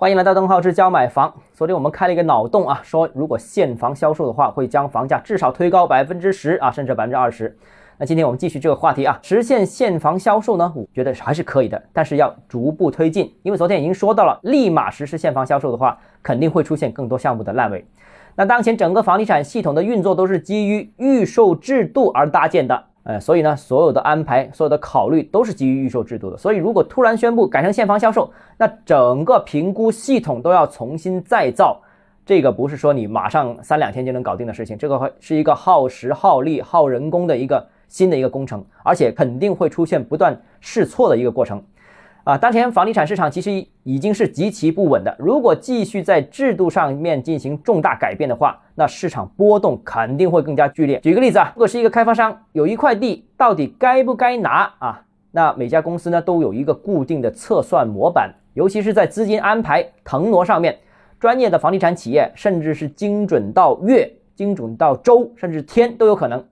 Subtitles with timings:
[0.00, 1.30] 欢迎来到邓浩志教买房。
[1.52, 7.54] 昨天我们开了一个脑洞啊，说如果现房销售的话，会将房价至少推高百分之十啊，甚至百分之二十。
[7.98, 13.30] 那今天我们继续这个话题啊，实现现房销售呢，我觉得还是可以的，但是要逐步推进。
[13.42, 17.84] 因为昨天已经说到了，立马实施现房销售的话，肯定会出现更多项目的烂尾。
[18.34, 22.84] 那当前整个房地产系统的运作都是基于预售制度而搭建的。
[23.02, 26.36] 呃，所以呢，所有的安排、所有的考虑都是基于预售制度的。
[26.36, 31.80] 所以，如果突然宣布改成现房销售，那整个评估系统都要重新再造。
[32.26, 41.60] 这个不是说你马上三两天就能搞定的事情，这个会是一个耗时、耗力、耗人工的一个新的一个工程，而且肯定会出现不断试错的一个过程。
[42.30, 43.50] 啊，当前房地产市场其实
[43.82, 45.12] 已经是极其不稳的。
[45.18, 51.00] 如果继续在制度上面进行重大改变的话，那市场波动肯定会更加剧烈。
[51.00, 55.02] 举个例子啊，如果是一个开发商有一块地，到底该不该拿啊？
[55.32, 60.78] 那每家公司呢都有一个固定的测算模板，尤其是在资金安排腾挪上面，
[61.18, 66.44] 专业的房地产企业甚至是精准到月、精准到周，甚至天都有可能。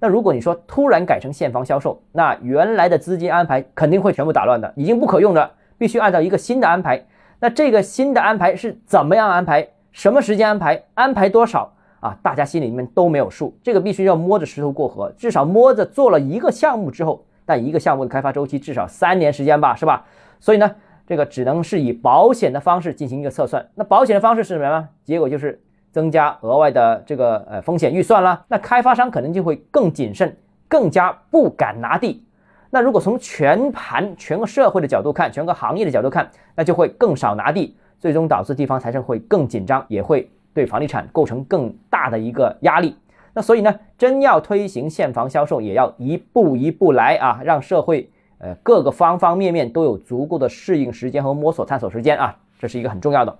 [0.00, 7.04] 那如果你说突然改成现房销售，那原来的资金安排肯定会全部打乱的，已经不可用的，必须按照一个新的安排。
[7.40, 9.68] 那这个新的安排是怎么样安排？
[9.90, 10.82] 什么时间安排？
[10.94, 12.16] 安排多少啊？
[12.22, 20.04] 大家心里面都没有数，这个必须要摸着石头过河，至少摸着做了一个项目之后，但一个项目的开发周期至少三年时间吧，是吧？
[20.38, 20.70] 所以呢，
[21.06, 23.68] 这个只能是以保险的方式进行一个测算。
[23.74, 24.88] 那保险的方式是什么呢？
[25.02, 25.60] 结果就是。
[25.90, 30.36] 增加额外的这个呃风险预算啦，那开发商可能就会更谨慎，
[30.68, 32.24] 更加不敢拿地。
[32.70, 42.94] 那如果从全盘全个社会的角度看，全个行业的角度看，那就会更少拿地，最终导致地方财政会更紧张，也会对房地产构成更大的一个压力。
[43.32, 53.38] 那所以呢，真要推行现房销售，也要一步一步来啊，让社会呃各个方方面面都有足够的适应时间和摸索探索时间啊，这是一个很重要的。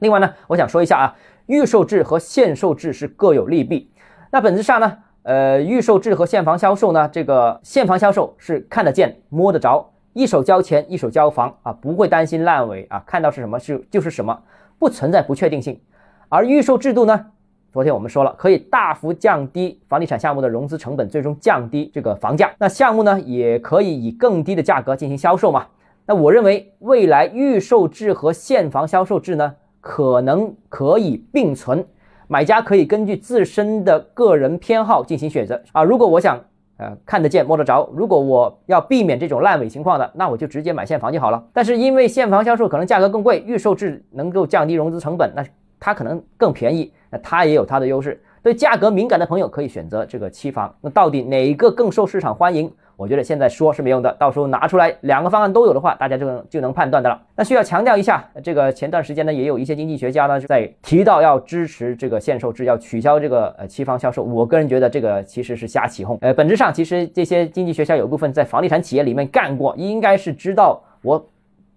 [0.00, 1.16] 另外呢，我想说一下啊。
[1.46, 3.90] 预售制和限售制是各有利弊。
[4.30, 14.38] 那本质上呢，呃，预售制和现房销售呢，这个现房销售是看得见、摸得着，一手交钱一手交房啊，不会担心烂尾啊，看到是什么是就是什么，
[14.78, 15.80] 不存在不确定性。
[16.28, 17.24] 而预售制度呢，
[17.72, 22.52] 昨天我们说了，可以大幅降低房地产项目的融资成本，最终降低这个房价。
[22.58, 25.68] 那项目呢，也可以以更低的价格进行销售嘛。
[26.04, 29.54] 那我认为未来预售制和现房销售制呢？
[29.88, 31.82] 可能可以并存，
[32.26, 35.82] 买家可以根据自身的个人偏好进行选择啊。
[35.82, 36.38] 如果我想
[36.76, 41.42] 呃看得见摸得着，如果我要避免这种烂尾情况的，那我就直接买现房就好了。
[41.54, 45.42] 但是因为现房销售可能价格更贵，预售制能够降低融资成本，那
[45.80, 48.22] 它可能更便宜，那它也有它的优势。
[48.42, 50.74] 对价格敏感的朋友可以选择这个期房。
[50.82, 52.70] 那到底哪一个更受市场欢迎？
[52.98, 57.22] 我觉得现在说是没用的，到时候拿出来两个方案都有的话，大家就能就能判断的了。
[57.36, 64.24] 那需要强调一下，这个前段时间呢，也有一些经济学家呢在提到要支持这个限售制，要取消这个呃期房销售。
[64.24, 66.18] 我个人觉得这个其实是瞎起哄。
[66.22, 71.24] 呃，本质上其实这些经济学家有部分在房地产企业里面干过，应该是知道我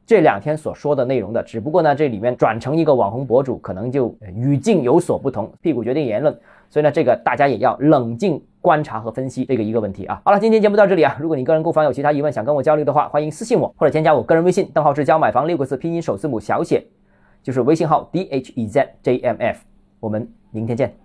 [0.07, 1.43] 这两天所说的内容的。
[1.43, 6.35] 只不过呢，这里面转成一个网红博主，可能就语境有所不同，屁股决定言论。
[6.67, 10.21] 所以呢，这个大家也要冷静观察和分析这个一个问题啊。
[10.23, 11.17] 好了，今天节目到这里啊。
[11.19, 16.85] 如果你个人购房有其他疑问，想跟我交流的话，欢迎私信我或者添加我个人微信，邓浩是教买房六个字拼音首字母小写，
[17.41, 19.59] 就是微信号 d h e z j m f。
[19.99, 20.93] 我们明天见。